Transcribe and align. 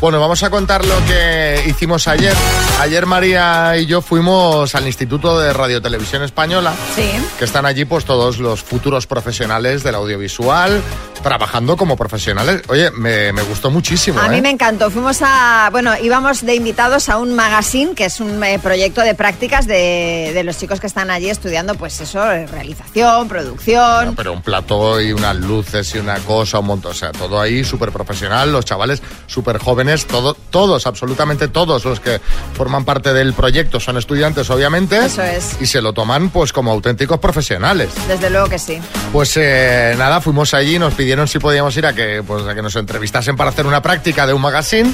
Bueno, 0.00 0.20
vamos 0.20 0.42
a 0.42 0.50
contar 0.50 0.84
lo 0.84 0.94
que 1.06 1.64
hicimos 1.66 2.06
ayer. 2.06 2.34
Ayer 2.80 3.06
María 3.06 3.76
y 3.78 3.86
yo 3.86 4.02
fuimos 4.02 4.74
al 4.74 4.86
Instituto 4.86 5.40
de 5.40 5.52
Radio 5.54 5.80
Televisión 5.80 6.22
Española, 6.22 6.74
Sí. 6.94 7.10
que 7.38 7.44
están 7.46 7.64
allí 7.64 7.86
pues 7.86 8.04
todos 8.04 8.38
los 8.38 8.62
futuros 8.62 9.06
profesionales 9.06 9.82
del 9.82 9.94
audiovisual, 9.94 10.82
trabajando 11.22 11.78
como 11.78 11.96
profesionales. 11.96 12.60
Oye, 12.68 12.90
me, 12.90 13.32
me 13.32 13.42
gustó 13.42 13.70
muchísimo. 13.70 14.20
A 14.20 14.26
¿eh? 14.26 14.28
mí 14.28 14.42
me 14.42 14.50
encantó. 14.50 14.90
Fuimos 14.90 15.20
a, 15.22 15.70
bueno, 15.72 15.92
íbamos 16.00 16.44
de 16.44 16.54
invitados 16.54 17.08
a 17.08 17.16
un 17.16 17.34
magazine, 17.34 17.94
que 17.94 18.04
es 18.04 18.20
un 18.20 18.44
eh, 18.44 18.60
proyecto 18.62 19.00
de 19.00 19.14
prácticas 19.14 19.66
de, 19.66 20.30
de 20.34 20.44
los 20.44 20.58
chicos 20.58 20.78
que 20.78 20.86
están 20.86 21.10
allí 21.10 21.30
estudiando, 21.30 21.74
pues 21.74 21.98
eso, 22.02 22.30
eh, 22.30 22.46
realización, 22.46 23.28
producción. 23.28 24.14
Pero 24.14 24.34
un 24.34 24.42
plató 24.42 25.00
y 25.00 25.12
unas 25.12 25.36
luces 25.36 25.92
y 25.94 25.98
una 25.98 26.18
cosa, 26.18 26.58
un 26.60 26.66
montón. 26.66 26.92
O 26.92 26.94
sea, 26.94 27.12
todo 27.12 27.40
ahí 27.40 27.64
súper 27.64 27.90
profesional, 27.90 28.52
los 28.52 28.64
chavales 28.66 29.02
súper 29.26 29.58
jóvenes, 29.58 29.95
todo, 30.04 30.34
todos, 30.50 30.86
absolutamente 30.86 31.48
todos 31.48 31.84
los 31.86 32.00
que 32.00 32.20
forman 32.54 32.84
parte 32.84 33.14
del 33.14 33.32
proyecto 33.32 33.80
son 33.80 33.96
estudiantes, 33.96 34.50
obviamente. 34.50 35.06
Eso 35.06 35.22
es. 35.22 35.56
Y 35.60 35.66
se 35.66 35.80
lo 35.80 35.94
toman 35.94 36.28
pues 36.28 36.52
como 36.52 36.70
auténticos 36.70 37.18
profesionales. 37.18 37.88
Desde 38.06 38.28
luego 38.28 38.48
que 38.48 38.58
sí. 38.58 38.78
Pues 39.12 39.32
eh, 39.36 39.94
nada, 39.96 40.20
fuimos 40.20 40.52
allí, 40.52 40.78
nos 40.78 40.92
pidieron 40.94 41.26
si 41.28 41.38
podíamos 41.38 41.74
ir 41.76 41.86
a 41.86 41.94
que, 41.94 42.22
pues, 42.26 42.46
a 42.46 42.54
que 42.54 42.62
nos 42.62 42.76
entrevistasen 42.76 43.36
para 43.36 43.50
hacer 43.50 43.66
una 43.66 43.80
práctica 43.80 44.26
de 44.26 44.34
un 44.34 44.42
magazine. 44.42 44.92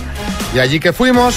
Y 0.55 0.59
allí 0.61 0.79
que 0.79 0.93
fuimos, 0.93 1.35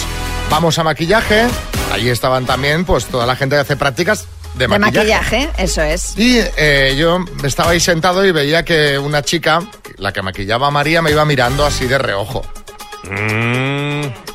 vamos 0.50 0.78
a 0.78 0.84
maquillaje. 0.84 1.48
Allí 1.92 2.10
estaban 2.10 2.46
también 2.46 2.84
pues 2.84 3.06
toda 3.06 3.26
la 3.26 3.36
gente 3.36 3.56
que 3.56 3.62
hace 3.62 3.76
prácticas 3.78 4.26
de, 4.56 4.68
De 4.68 4.78
maquillaje, 4.80 5.50
eso 5.58 5.82
es. 5.82 6.18
y 6.18 6.40
eh, 6.58 6.96
yo 6.98 7.20
estaba 7.44 7.72
ahí 7.72 7.80
sentado 7.80 8.26
y 8.26 8.32
veía 8.32 8.64
que 8.64 8.98
una 8.98 9.22
chica, 9.22 9.62
la 9.98 10.12
que 10.14 10.22
maquillaba 10.22 10.68
a 10.68 10.72
María, 10.72 11.02
me 11.02 11.12
iba 11.12 11.26
mirando 11.26 11.66
así 11.66 11.86
de 11.88 11.98
reojo. 11.98 12.42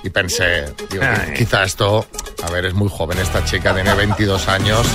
Y 0.03 0.11
pensé, 0.11 0.75
digo, 0.91 1.05
quizá 1.37 1.65
esto, 1.65 2.07
a 2.47 2.51
ver, 2.51 2.67
es 2.67 2.75
muy 2.75 2.89
joven 2.89 3.19
esta 3.19 3.45
chica, 3.45 3.75
tiene 3.75 3.93
22 3.95 4.49
años. 4.49 4.87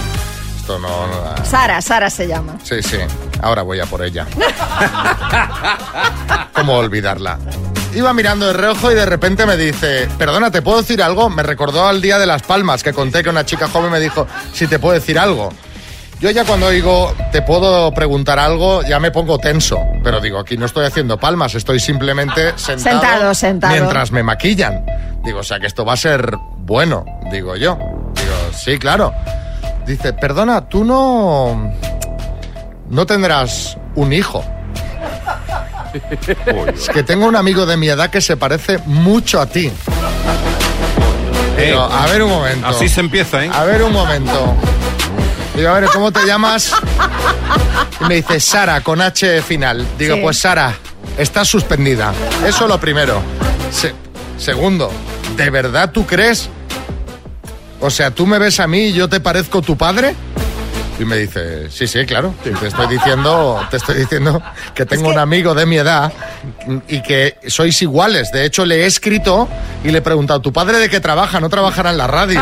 Esto 0.59 0.79
no... 0.79 1.07
no- 1.07 1.45
Sara, 1.45 1.81
Sara 1.81 2.09
se 2.09 2.27
llama. 2.27 2.57
Sí, 2.63 2.81
sí, 2.81 2.97
ahora 3.41 3.61
voy 3.61 3.79
a 3.79 3.85
por 3.85 4.03
ella. 4.03 4.25
¿Cómo 6.53 6.75
olvidarla? 6.77 7.37
Iba 7.93 8.13
mirando 8.13 8.47
de 8.47 8.53
reojo 8.53 8.91
y 8.91 8.95
de 8.95 9.05
repente 9.05 9.45
me 9.45 9.55
dice, 9.55 10.09
perdona, 10.17 10.51
¿te 10.51 10.61
puedo 10.61 10.81
decir 10.81 11.01
algo? 11.01 11.29
Me 11.29 11.43
recordó 11.43 11.87
al 11.87 12.01
Día 12.01 12.17
de 12.19 12.25
las 12.25 12.41
Palmas, 12.41 12.83
que 12.83 12.91
conté 12.93 13.23
que 13.23 13.29
una 13.29 13.45
chica 13.45 13.69
joven 13.69 13.91
me 13.91 13.99
dijo, 13.99 14.27
si 14.53 14.67
te 14.67 14.79
puedo 14.79 14.93
decir 14.95 15.17
algo. 15.19 15.53
Yo 16.19 16.29
ya 16.31 16.45
cuando 16.45 16.69
digo, 16.69 17.13
te 17.31 17.41
puedo 17.41 17.91
preguntar 17.93 18.39
algo, 18.39 18.81
ya 18.83 18.99
me 18.99 19.11
pongo 19.11 19.37
tenso. 19.37 19.77
Pero 20.03 20.19
digo, 20.21 20.39
aquí 20.39 20.57
no 20.57 20.65
estoy 20.65 20.85
haciendo 20.85 21.19
palmas, 21.19 21.55
estoy 21.55 21.79
simplemente 21.79 22.53
sentado, 22.57 22.99
Sentado, 23.01 23.33
sentado. 23.33 23.73
mientras 23.73 24.11
me 24.11 24.23
maquillan. 24.23 24.85
Digo, 25.23 25.39
o 25.39 25.43
sea 25.43 25.59
que 25.59 25.67
esto 25.67 25.83
va 25.85 25.93
a 25.93 25.97
ser 25.97 26.35
bueno, 26.57 27.03
digo 27.31 27.55
yo. 27.57 27.75
Digo, 27.77 28.35
sí, 28.57 28.77
claro. 28.79 29.13
Dice, 29.85 30.13
perdona, 30.13 30.61
tú 30.67 30.83
no... 30.83 31.71
No 32.89 33.05
tendrás 33.05 33.77
un 33.95 34.13
hijo. 34.13 34.43
Es 36.73 36.89
que 36.89 37.03
tengo 37.03 37.25
un 37.25 37.35
amigo 37.35 37.65
de 37.65 37.77
mi 37.77 37.87
edad 37.89 38.09
que 38.09 38.21
se 38.21 38.37
parece 38.37 38.79
mucho 38.85 39.41
a 39.41 39.45
ti. 39.47 39.71
Eh, 41.57 41.67
Digo, 41.67 41.81
a 41.81 42.05
ver 42.07 42.21
un 42.23 42.29
momento. 42.29 42.67
Así 42.67 42.87
se 42.89 42.99
empieza, 42.99 43.43
¿eh? 43.45 43.49
A 43.53 43.63
ver 43.63 43.81
un 43.81 43.93
momento. 43.93 44.55
Digo, 45.55 45.69
a 45.69 45.79
ver, 45.79 45.89
¿cómo 45.93 46.11
te 46.11 46.25
llamas? 46.25 46.71
Y 48.01 48.05
me 48.05 48.15
dice, 48.15 48.39
Sara, 48.39 48.81
con 48.81 49.01
H 49.01 49.41
final. 49.41 49.85
Digo, 49.97 50.15
Sí. 50.15 50.21
pues 50.21 50.39
Sara, 50.39 50.73
estás 51.17 51.47
suspendida. 51.47 52.13
Eso 52.45 52.67
lo 52.67 52.79
primero. 52.79 53.21
Se- 53.71 53.93
segundo, 54.37 54.91
¿de 55.37 55.49
verdad 55.49 55.91
tú 55.91 56.05
crees? 56.05 56.49
O 57.79 57.89
sea, 57.89 58.11
¿tú 58.11 58.25
me 58.27 58.37
ves 58.39 58.59
a 58.59 58.67
mí 58.67 58.85
y 58.87 58.93
yo 58.93 59.07
te 59.07 59.19
parezco 59.19 59.61
tu 59.61 59.77
padre? 59.77 60.15
Y 60.97 61.05
me 61.05 61.17
dice, 61.17 61.69
sí, 61.69 61.87
sí, 61.87 62.05
claro. 62.05 62.33
Te 62.43 62.51
estoy 62.67 62.87
diciendo, 62.87 63.65
te 63.69 63.77
estoy 63.77 63.95
diciendo 63.95 64.41
que 64.73 64.85
tengo 64.85 65.09
un 65.09 65.19
amigo 65.19 65.53
de 65.53 65.65
mi 65.65 65.77
edad 65.77 66.11
y 66.87 67.01
que 67.01 67.37
sois 67.47 67.81
iguales. 67.81 68.31
De 68.31 68.45
hecho, 68.45 68.65
le 68.65 68.83
he 68.83 68.85
escrito 68.85 69.49
y 69.83 69.89
le 69.89 69.97
he 69.97 70.01
preguntado, 70.01 70.39
¿tu 70.39 70.53
padre 70.53 70.77
de 70.77 70.89
qué 70.89 70.99
trabaja? 70.99 71.39
No 71.39 71.49
trabajará 71.49 71.91
en 71.91 71.97
la 71.97 72.07
radio. 72.07 72.41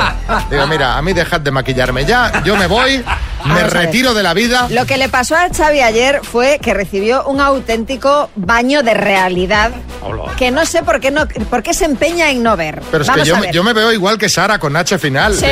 Digo, 0.51 0.67
mira, 0.67 0.97
a 0.97 1.01
mí 1.01 1.13
dejad 1.13 1.41
de 1.41 1.51
maquillarme 1.51 2.05
ya, 2.05 2.43
yo 2.43 2.55
me 2.55 2.67
voy, 2.67 3.03
Vamos 3.49 3.63
ver. 3.63 3.85
retiro 3.85 4.13
de 4.13 4.23
la 4.23 4.33
vida. 4.33 4.67
Lo 4.69 4.85
que 4.85 4.97
le 4.97 5.09
pasó 5.09 5.35
a 5.35 5.49
Xavi 5.49 5.81
ayer 5.81 6.21
fue 6.23 6.59
que 6.61 6.73
recibió 6.73 7.23
un 7.25 7.39
auténtico 7.41 8.29
baño 8.35 8.83
de 8.83 8.93
realidad 8.93 9.71
Hola. 10.01 10.33
que 10.37 10.51
no 10.51 10.65
sé 10.65 10.83
por 10.83 10.99
qué, 10.99 11.11
no, 11.11 11.27
por 11.49 11.63
qué 11.63 11.73
se 11.73 11.85
empeña 11.85 12.29
en 12.29 12.43
no 12.43 12.55
ver. 12.57 12.81
Pero 12.91 13.03
es 13.03 13.07
Vamos 13.09 13.23
que 13.23 13.29
yo, 13.29 13.35
a 13.35 13.39
me- 13.39 13.45
ver. 13.47 13.55
yo 13.55 13.63
me 13.63 13.73
veo 13.73 13.91
igual 13.91 14.17
que 14.17 14.29
Sara 14.29 14.59
con 14.59 14.75
H 14.75 14.97
final. 14.99 15.35
Sí, 15.35 15.45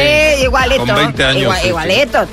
igualito. 0.44 0.85
Con 0.85 0.96
20 0.96 1.24
años, 1.24 1.41
Igual- 1.44 1.57
sí, 1.57 1.62
sí. 1.63 1.68
igualito. 1.69 2.28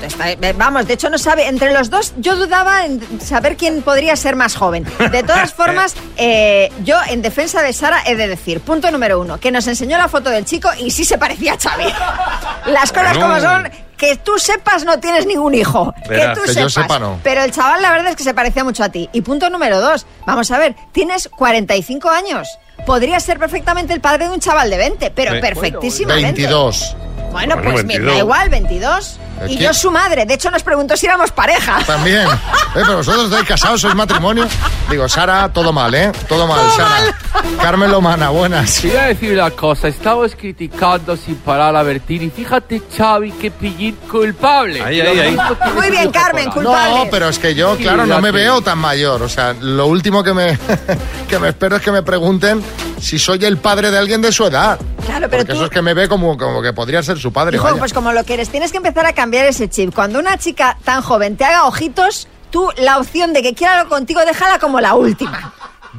Vamos, 0.57 0.87
de 0.87 0.93
hecho 0.93 1.09
no 1.09 1.17
sabe. 1.17 1.47
Entre 1.47 1.73
los 1.73 1.89
dos 1.89 2.13
yo 2.17 2.35
dudaba 2.35 2.85
en 2.85 3.01
saber 3.21 3.57
quién 3.57 3.81
podría 3.81 4.15
ser 4.15 4.35
más 4.35 4.55
joven. 4.55 4.85
De 5.11 5.23
todas 5.23 5.53
formas, 5.59 5.93
eh, 6.17 6.71
yo 6.83 6.97
en 7.07 7.21
defensa 7.21 7.61
de 7.61 7.73
Sara 7.73 8.01
he 8.05 8.15
de 8.15 8.27
decir, 8.27 8.59
punto 8.61 8.89
número 8.91 9.19
uno, 9.19 9.39
que 9.39 9.51
nos 9.51 9.67
enseñó 9.67 9.97
la 9.97 10.07
foto 10.07 10.29
del 10.29 10.45
chico 10.45 10.69
y 10.79 10.91
sí 10.91 11.05
se 11.05 11.17
parecía 11.17 11.53
a 11.53 11.57
Xavi. 11.57 11.83
Las 12.67 12.91
cosas 12.91 13.17
Bueno. 13.17 13.21
como 13.27 13.39
son, 13.39 13.69
que 13.99 14.15
tú 14.15 14.39
sepas 14.39 14.85
no 14.85 14.99
tienes 14.99 15.27
ningún 15.27 15.53
hijo. 15.53 15.93
Verás, 16.07 16.39
que 16.39 16.41
tú 16.41 16.47
que 16.47 16.61
yo 16.61 16.69
sepas. 16.69 16.83
sepa, 16.83 16.99
no. 16.99 17.19
Pero 17.21 17.43
el 17.43 17.51
chaval 17.51 17.81
la 17.81 17.91
verdad 17.91 18.07
es 18.07 18.15
que 18.15 18.23
se 18.23 18.33
parecía 18.33 18.63
mucho 18.63 18.83
a 18.83 18.89
ti. 18.89 19.09
Y 19.11 19.21
punto 19.21 19.49
número 19.49 19.79
dos, 19.81 20.07
vamos 20.25 20.49
a 20.49 20.57
ver, 20.57 20.75
tienes 20.93 21.27
45 21.27 22.09
años. 22.09 22.47
Podría 22.85 23.19
ser 23.19 23.37
perfectamente 23.37 23.93
el 23.93 23.99
padre 23.99 24.29
de 24.29 24.33
un 24.33 24.39
chaval 24.39 24.69
de 24.69 24.77
20, 24.77 25.11
pero 25.11 25.39
perfectísimamente. 25.41 26.41
22. 26.41 26.95
Bueno, 27.31 27.61
pues 27.61 27.85
22. 27.85 28.13
da 28.13 28.19
igual, 28.19 28.49
22. 28.49 29.19
¿Es 29.43 29.51
Y 29.51 29.57
que- 29.57 29.63
yo 29.63 29.73
su 29.73 29.91
madre. 29.91 30.25
De 30.25 30.33
hecho, 30.33 30.49
nos 30.51 30.63
preguntó 30.63 30.95
si 30.97 31.05
éramos 31.05 31.31
pareja. 31.31 31.79
También. 31.85 32.27
Eh, 32.69 32.81
pero 32.85 32.97
vosotros 32.97 33.25
estáis 33.25 33.47
casados, 33.47 33.81
sois 33.81 33.95
matrimonio. 33.95 34.47
Digo, 34.91 35.09
Sara, 35.09 35.49
todo 35.51 35.73
mal, 35.73 35.91
¿eh? 35.95 36.11
Todo 36.27 36.45
mal, 36.45 36.69
Sara. 36.69 37.17
Carmen 37.63 37.89
Lomana, 37.89 38.29
buenas. 38.29 38.83
Voy 38.83 38.95
a 38.95 39.05
decir 39.07 39.33
una 39.33 39.49
cosa, 39.49 39.87
estabas 39.87 40.35
criticando 40.35 41.17
sin 41.17 41.37
parar 41.37 41.75
a 41.75 41.81
Bertini. 41.81 42.29
Fíjate, 42.29 42.83
Xavi, 42.95 43.31
qué 43.31 43.49
pillín 43.49 43.95
culpable. 44.07 44.83
Ahí, 44.83 45.01
ahí, 45.01 45.19
ahí. 45.19 45.37
Muy 45.73 45.89
bien, 45.89 46.11
Carmen, 46.11 46.51
culpable. 46.51 47.05
No, 47.05 47.07
pero 47.09 47.27
es 47.29 47.39
que 47.39 47.55
yo, 47.55 47.75
claro, 47.77 48.05
no 48.05 48.21
me 48.21 48.29
que- 48.29 48.37
veo 48.37 48.61
tan 48.61 48.77
mayor. 48.77 49.23
O 49.23 49.29
sea, 49.29 49.53
lo 49.59 49.87
último 49.87 50.23
que 50.23 50.33
me, 50.35 50.55
que 51.27 51.39
me 51.39 51.49
espero 51.49 51.77
es 51.77 51.81
que 51.81 51.91
me 51.91 52.03
pregunten 52.03 52.63
si 53.01 53.17
soy 53.19 53.43
el 53.45 53.57
padre 53.57 53.91
de 53.91 53.97
alguien 53.97 54.21
de 54.21 54.31
su 54.31 54.45
edad. 54.45 54.79
Claro, 55.05 55.27
pero 55.29 55.41
Porque 55.43 55.53
tú- 55.53 55.53
eso 55.53 55.65
es 55.65 55.71
que 55.71 55.81
me 55.81 55.93
ve 55.93 56.07
como, 56.07 56.37
como 56.37 56.61
que 56.61 56.73
podría 56.73 57.01
ser 57.03 57.17
su 57.17 57.31
padre. 57.33 57.55
Hijo, 57.57 57.65
vaya. 57.65 57.77
pues 57.79 57.93
como 57.93 58.11
lo 58.13 58.23
que 58.23 58.33
eres, 58.35 58.49
tienes 58.49 58.71
que 58.71 58.77
empezar 58.77 59.05
a 59.05 59.13
cambiar 59.13 59.45
ese 59.45 59.69
chip. 59.69 59.93
Cuando 59.93 60.19
una 60.19 60.37
chica 60.37 60.77
tan 60.83 61.01
joven 61.01 61.35
te 61.37 61.45
haga 61.45 61.65
ojitos, 61.65 62.27
tú 62.51 62.69
la 62.77 62.97
opción 62.97 63.33
de 63.33 63.41
que 63.41 63.53
quiera 63.53 63.79
algo 63.79 63.89
contigo, 63.89 64.21
déjala 64.25 64.59
como 64.59 64.79
la 64.79 64.93
última. 64.95 65.53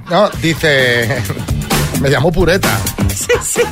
No, 0.08 0.28
dice. 0.42 1.22
Me 2.00 2.08
llamó 2.08 2.32
pureta. 2.32 2.68
Sí, 3.14 3.26
sí. 3.44 3.62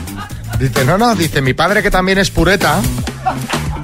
Dice, 0.58 0.84
no, 0.84 0.98
no, 0.98 1.14
dice, 1.14 1.40
mi 1.40 1.54
padre 1.54 1.82
que 1.82 1.90
también 1.90 2.18
es 2.18 2.30
pureta. 2.30 2.80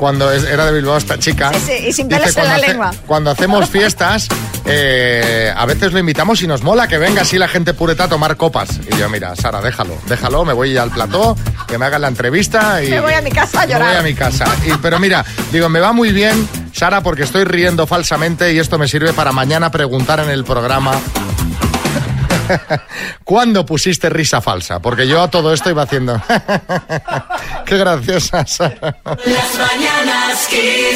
Cuando 0.04 0.30
es- 0.30 0.44
era 0.44 0.66
de 0.66 0.72
Bilbao 0.72 0.98
esta 0.98 1.18
chica. 1.18 1.50
Sí, 1.64 1.72
y 1.88 1.92
sin 1.94 2.10
dice, 2.10 2.20
cuando 2.34 2.42
la 2.50 2.54
hace- 2.56 2.66
lengua. 2.68 2.90
Cuando 3.06 3.30
hacemos 3.30 3.70
fiestas, 3.70 4.28
eh, 4.66 5.50
a 5.56 5.64
veces 5.64 5.94
lo 5.94 5.98
invitamos 5.98 6.42
y 6.42 6.46
nos 6.46 6.62
mola 6.62 6.86
que 6.88 6.98
venga 6.98 7.22
así 7.22 7.38
la 7.38 7.48
gente 7.48 7.72
pureta 7.72 8.04
a 8.04 8.08
tomar 8.08 8.36
copas. 8.36 8.68
Y 8.92 8.98
yo, 8.98 9.08
mira, 9.08 9.34
Sara, 9.34 9.62
déjalo, 9.62 9.96
déjalo, 10.06 10.44
me 10.44 10.52
voy 10.52 10.76
al 10.76 10.90
plató, 10.90 11.38
que 11.66 11.78
me 11.78 11.86
hagan 11.86 12.02
la 12.02 12.08
entrevista 12.08 12.82
y... 12.82 12.90
Me 12.90 13.00
voy 13.00 13.14
a 13.14 13.22
mi 13.22 13.30
casa 13.30 13.62
a 13.62 13.66
Me 13.66 13.72
llorar. 13.72 13.88
voy 13.92 13.96
a 13.96 14.02
mi 14.02 14.12
casa. 14.12 14.44
Y- 14.66 14.76
pero 14.82 14.98
mira, 14.98 15.24
digo, 15.50 15.70
me 15.70 15.80
va 15.80 15.92
muy 15.94 16.12
bien, 16.12 16.46
Sara, 16.74 17.00
porque 17.02 17.22
estoy 17.22 17.44
riendo 17.44 17.86
falsamente 17.86 18.52
y 18.52 18.58
esto 18.58 18.76
me 18.78 18.88
sirve 18.88 19.14
para 19.14 19.32
mañana 19.32 19.70
preguntar 19.70 20.20
en 20.20 20.28
el 20.28 20.44
programa... 20.44 21.00
¿Cuándo 23.24 23.64
pusiste 23.64 24.08
risa 24.10 24.40
falsa? 24.40 24.80
Porque 24.80 25.06
yo 25.06 25.22
a 25.22 25.30
todo 25.30 25.52
esto 25.52 25.70
iba 25.70 25.82
haciendo... 25.82 26.20
Qué 27.66 27.78
graciosa, 27.78 28.44
mañanas. 29.24 30.48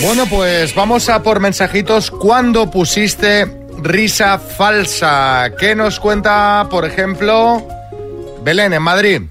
Bueno, 0.03 0.27
pues 0.27 0.75
vamos 0.75 1.09
a 1.09 1.23
por 1.23 1.41
mensajitos. 1.41 2.11
¿Cuándo 2.11 2.71
pusiste 2.71 3.47
risa 3.83 4.39
falsa? 4.39 5.51
¿Qué 5.59 5.75
nos 5.75 5.99
cuenta, 5.99 6.67
por 6.71 6.85
ejemplo, 6.85 7.67
Belén 8.43 8.75
en 8.75 8.83
Madrid? 8.83 9.23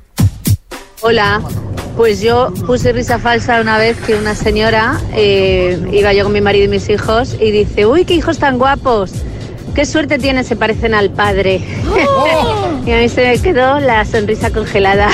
Hola, 1.02 1.42
pues 1.96 2.22
yo 2.22 2.52
puse 2.66 2.92
risa 2.92 3.20
falsa 3.20 3.62
una 3.62 3.78
vez 3.78 3.98
que 4.06 4.16
una 4.16 4.34
señora, 4.34 5.00
eh, 5.14 5.80
iba 5.92 6.14
yo 6.14 6.24
con 6.24 6.34
mi 6.34 6.42
marido 6.42 6.66
y 6.66 6.70
mis 6.70 6.90
hijos, 6.90 7.36
y 7.40 7.52
dice, 7.52 7.86
uy, 7.86 8.06
qué 8.06 8.16
hijos 8.16 8.40
tan 8.40 8.58
guapos, 8.58 9.12
qué 9.78 9.86
suerte 9.86 10.18
tienen, 10.18 10.44
se 10.44 10.56
parecen 10.56 10.96
al 10.96 11.12
padre. 11.12 11.62
y 12.86 12.92
a 12.92 12.98
mí 12.98 13.10
se 13.10 13.24
me 13.28 13.40
quedó 13.40 13.80
la 13.80 14.04
sonrisa 14.06 14.50
congelada. 14.50 15.08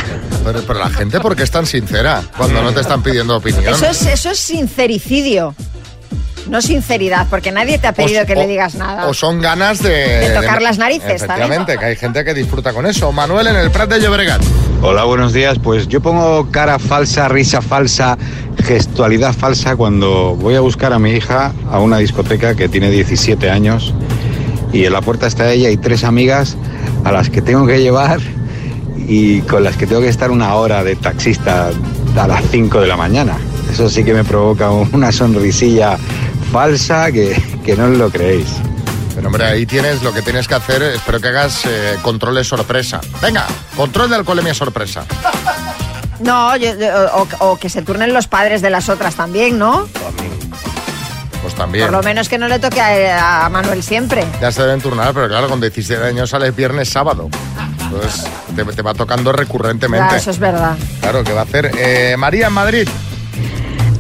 Pero, 0.46 0.62
pero 0.66 0.80
la 0.80 0.90
gente, 0.90 1.20
¿por 1.20 1.36
qué 1.36 1.44
es 1.44 1.52
tan 1.52 1.66
sincera 1.66 2.24
cuando 2.38 2.64
no 2.64 2.72
te 2.72 2.80
están 2.80 3.04
pidiendo 3.04 3.36
opinión? 3.36 3.74
Eso 3.74 3.88
es, 3.88 4.06
eso 4.06 4.32
es 4.32 4.40
sincericidio. 4.40 5.54
no 6.48 6.62
sinceridad, 6.62 7.28
porque 7.30 7.52
nadie 7.52 7.78
te 7.78 7.88
ha 7.88 7.92
pedido 7.92 8.24
O- 8.24 8.26
que 8.26 8.34
o- 8.34 8.36
le 8.38 8.48
digas 8.48 8.76
nada. 8.76 9.08
O 9.08 9.14
son 9.14 9.42
ganas 9.42 9.84
de... 9.84 9.90
De 10.30 10.30
tocar 10.34 10.62
las 10.62 10.78
narices 10.78 11.12
Efectivamente, 11.24 11.58
también. 11.74 11.80
que 11.80 11.86
hay 11.88 11.96
gente 11.98 12.24
que 12.24 12.34
disfruta 12.34 12.72
con 12.72 12.86
eso. 12.86 13.12
Manuel 13.12 13.48
en 13.48 13.58
el 13.58 13.70
Prat 13.70 13.90
de 13.90 14.00
Llobregat. 14.00 14.42
Hola, 14.82 15.04
buenos 15.04 15.34
días. 15.34 15.58
Pues 15.62 15.90
yo 15.90 16.00
pongo 16.00 16.50
cara 16.52 16.80
falsa, 16.80 17.28
risa 17.28 17.62
falsa, 17.62 18.18
gestualidad 18.64 19.34
falsa 19.34 19.76
cuando 19.76 20.38
voy 20.38 20.56
a 20.56 20.62
buscar 20.62 20.94
a 20.94 21.00
mi 21.00 21.12
hija 21.12 21.52
a 21.70 21.80
una 21.82 21.98
discoteca 21.98 22.56
que 22.56 22.70
tiene 22.70 22.90
17 22.90 23.50
años 23.50 23.94
y 24.74 24.84
en 24.86 24.92
la 24.94 25.02
puerta 25.02 25.28
está 25.28 25.50
ella 25.52 25.70
y 25.70 25.78
tres 25.78 26.04
amigas 26.04 26.58
a 27.06 27.12
las 27.12 27.30
que 27.30 27.42
tengo 27.42 27.66
que 27.66 27.80
llevar 27.82 28.20
y 29.08 29.40
con 29.42 29.64
las 29.64 29.78
que 29.78 29.86
tengo 29.88 30.02
que 30.02 30.10
estar 30.10 30.32
una 30.32 30.56
hora 30.56 30.84
de 30.84 30.96
taxista 30.96 31.70
a 32.16 32.28
las 32.28 32.44
5 32.52 32.82
de 32.82 32.88
la 32.88 32.98
mañana. 32.98 33.38
Eso 33.72 33.90
sí 33.90 34.04
que 34.04 34.14
me 34.14 34.24
provoca 34.24 34.70
una 34.72 35.12
sonrisilla 35.12 35.98
falsa 36.52 37.12
que, 37.12 37.42
que 37.66 37.76
no 37.76 37.86
os 37.86 37.98
lo 37.98 38.10
creéis. 38.10 38.48
Pero 39.16 39.28
hombre, 39.28 39.46
ahí 39.46 39.66
tienes 39.66 40.02
lo 40.04 40.12
que 40.14 40.22
tienes 40.24 40.48
que 40.48 40.56
hacer. 40.56 40.82
Espero 40.82 41.20
que 41.22 41.28
hagas 41.28 41.66
eh, 41.66 41.96
controles 42.02 42.48
sorpresa. 42.48 43.00
Venga, 43.22 43.46
control 43.76 44.10
de 44.10 44.16
alcoholemia 44.18 44.54
sorpresa. 44.54 45.06
No, 46.20 46.56
yo- 46.56 46.78
yo- 46.80 47.06
o, 47.16 47.28
o 47.52 47.58
que 47.58 47.68
se 47.70 47.82
turnen 47.82 48.14
los 48.14 48.28
padres 48.28 48.62
de 48.62 48.70
las 48.70 48.88
otras 48.88 49.16
también, 49.16 49.58
¿no? 49.58 49.90
Pues 51.44 51.54
también. 51.56 51.86
Por 51.86 51.94
lo 51.94 52.02
menos 52.02 52.28
que 52.30 52.38
no 52.38 52.48
le 52.48 52.58
toque 52.58 52.82
a, 52.82 53.46
a 53.46 53.50
Manuel 53.50 53.84
siempre. 53.84 54.24
Ya 54.42 54.52
se 54.52 54.64
deben 54.64 54.82
turnar, 54.82 55.14
pero 55.14 55.28
claro, 55.28 55.48
con 55.50 55.60
17 55.62 56.02
años 56.04 56.30
sales 56.30 56.56
viernes, 56.56 56.90
sábado. 56.90 57.30
Entonces 57.84 58.24
te, 58.56 58.64
te 58.64 58.82
va 58.82 58.94
tocando 58.94 59.32
recurrentemente. 59.34 60.08
Ya, 60.12 60.18
eso 60.18 60.32
es 60.32 60.40
verdad. 60.40 60.76
Claro, 61.02 61.24
¿qué 61.24 61.34
va 61.34 61.42
a 61.42 61.44
hacer? 61.44 61.72
Eh, 61.78 62.16
María 62.18 62.48
en 62.48 62.54
Madrid. 62.54 62.88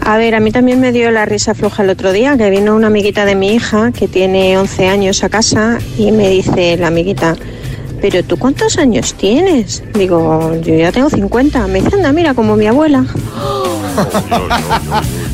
A 0.05 0.17
ver, 0.17 0.35
a 0.35 0.39
mí 0.39 0.51
también 0.51 0.81
me 0.81 0.91
dio 0.91 1.11
la 1.11 1.25
risa 1.25 1.53
floja 1.53 1.83
el 1.83 1.89
otro 1.89 2.11
día, 2.11 2.35
que 2.37 2.49
vino 2.49 2.75
una 2.75 2.87
amiguita 2.87 3.23
de 3.25 3.35
mi 3.35 3.53
hija, 3.53 3.91
que 3.91 4.07
tiene 4.07 4.57
11 4.57 4.89
años 4.89 5.23
a 5.23 5.29
casa, 5.29 5.77
y 5.97 6.11
me 6.11 6.27
dice 6.29 6.75
la 6.75 6.87
amiguita, 6.87 7.35
pero 8.01 8.21
tú 8.23 8.37
cuántos 8.37 8.77
años 8.77 9.13
tienes? 9.13 9.81
Digo, 9.93 10.59
yo 10.61 10.75
ya 10.75 10.91
tengo 10.91 11.09
50. 11.09 11.67
Me 11.67 11.81
dice, 11.81 11.95
anda, 11.95 12.11
mira, 12.11 12.33
como 12.33 12.57
mi 12.57 12.67
abuela. 12.67 13.05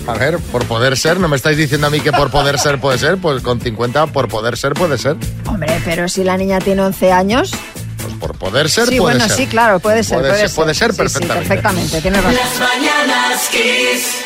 A 0.07 0.13
ver, 0.13 0.39
por 0.39 0.65
poder 0.65 0.97
ser, 0.97 1.19
¿no 1.19 1.27
me 1.27 1.35
estáis 1.35 1.57
diciendo 1.57 1.87
a 1.87 1.89
mí 1.89 1.99
que 1.99 2.11
por 2.11 2.31
poder 2.31 2.57
ser 2.59 2.79
puede 2.79 2.97
ser? 2.97 3.17
Pues 3.17 3.43
con 3.43 3.61
50 3.61 4.07
por 4.07 4.27
poder 4.27 4.57
ser 4.57 4.73
puede 4.73 4.97
ser. 4.97 5.15
Hombre, 5.45 5.79
pero 5.85 6.07
si 6.09 6.23
la 6.23 6.35
niña 6.37 6.59
tiene 6.59 6.81
11 6.81 7.11
años. 7.11 7.51
Pues 8.01 8.13
por 8.15 8.37
poder 8.37 8.69
ser 8.69 8.85
sí, 8.87 8.97
puede 8.97 9.17
bueno, 9.17 9.27
ser. 9.27 9.37
sí, 9.37 9.47
claro, 9.47 9.79
puede 9.79 10.03
ser. 10.03 10.19
Puede 10.19 10.29
Puede, 10.31 10.47
ser, 10.47 10.55
puede 10.55 10.73
ser 10.73 10.91
Sí, 10.91 10.93
sí, 10.93 10.97
perfectamente. 10.97 11.47
perfectamente, 11.47 12.01
tienes 12.01 12.23
razón. 12.23 12.39
Las 12.39 12.59
mañanas 12.59 13.49
Kiss. 13.51 14.25